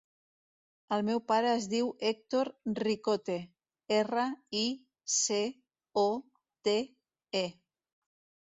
El 0.95 1.01
meu 1.09 1.19
pare 1.31 1.51
es 1.57 1.67
diu 1.73 1.91
Hèctor 2.11 2.49
Ricote: 2.79 3.35
erra, 3.99 4.25
i, 4.63 4.65
ce, 5.19 5.39
o, 6.07 6.09
te, 6.69 6.77
e. 7.45 7.47